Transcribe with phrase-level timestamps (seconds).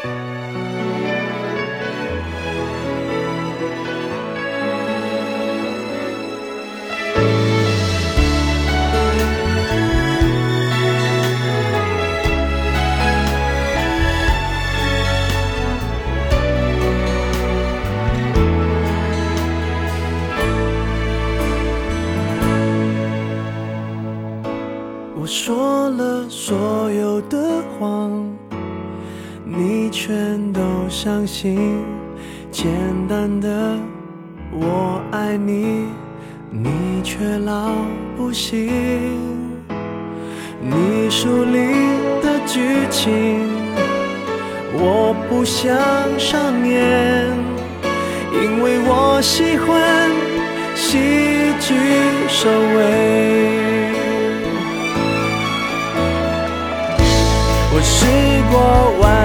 [0.00, 0.06] 我
[25.26, 28.12] 说了所有的谎
[29.50, 31.82] 你全都相信。
[32.50, 32.70] 简
[33.08, 33.78] 单的
[34.52, 35.86] 我爱你，
[36.50, 37.70] 你却老
[38.16, 38.68] 不信。
[40.60, 41.72] 你书里
[42.22, 43.40] 的剧情，
[44.74, 45.74] 我不想
[46.18, 47.30] 上演，
[48.32, 50.10] 因为我喜欢
[50.74, 50.98] 喜
[51.60, 51.74] 剧
[52.28, 52.78] 收尾。
[57.70, 58.06] 我试
[58.50, 58.87] 过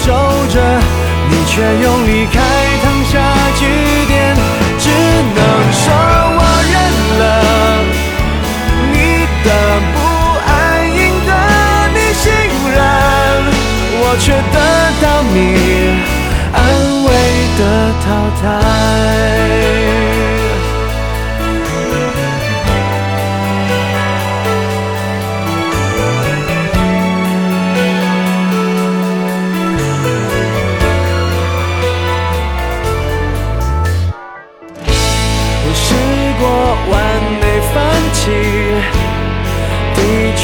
[0.00, 0.12] 皱
[0.48, 0.80] 着，
[1.28, 2.40] 你却用离开
[2.82, 3.12] 烫下
[3.56, 3.97] 句点。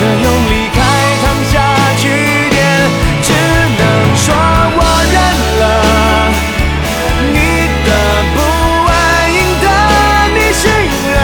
[0.00, 0.80] 你却用离开
[1.20, 1.60] 烫下
[1.98, 2.08] 句
[2.48, 2.58] 点。
[3.22, 3.28] 只
[3.76, 3.82] 能
[4.16, 4.24] 说
[4.72, 4.80] 我
[5.12, 5.14] 认
[5.60, 5.62] 了，
[7.34, 7.36] 你
[7.84, 7.88] 的
[8.34, 8.36] 不
[8.88, 8.92] 安
[9.34, 9.64] 赢得
[10.34, 10.64] 你信
[11.12, 11.14] 任，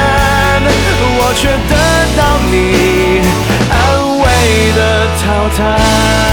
[1.19, 1.73] 我却得
[2.19, 2.21] 到
[2.51, 2.55] 你
[3.71, 3.75] 安
[4.19, 4.23] 慰
[4.77, 4.79] 的
[5.23, 5.25] 淘
[5.57, 6.26] 汰。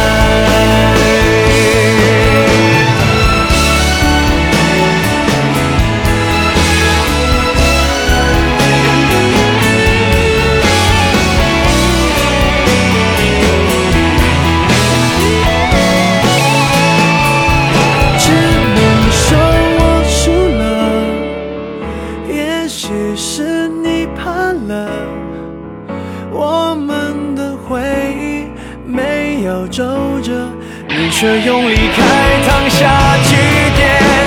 [26.34, 27.80] 我们的回
[28.20, 28.48] 忆
[28.86, 29.84] 没有皱
[30.22, 30.50] 褶
[30.90, 33.36] 你却用离开烫下句
[33.78, 34.23] 点。